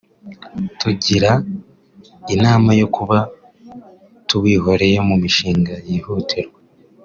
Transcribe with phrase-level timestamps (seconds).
[0.57, 1.31] batugira
[2.35, 3.17] inama yo kuba
[4.27, 6.57] tuwihoreye mu mishinga yihutirwa